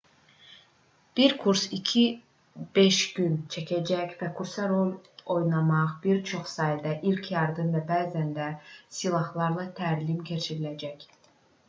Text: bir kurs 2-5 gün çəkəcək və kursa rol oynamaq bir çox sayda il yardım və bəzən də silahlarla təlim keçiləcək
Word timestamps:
bir 1.17 1.33
kurs 1.41 1.65
2-5 1.89 3.01
gün 3.17 3.35
çəkəcək 3.55 4.15
və 4.23 4.29
kursa 4.39 4.65
rol 4.73 4.89
oynamaq 5.35 5.93
bir 6.07 6.23
çox 6.31 6.57
sayda 6.61 6.97
il 7.11 7.23
yardım 7.33 7.71
və 7.77 7.85
bəzən 7.93 8.31
də 8.39 8.47
silahlarla 9.01 9.71
təlim 9.81 10.25
keçiləcək 10.31 11.07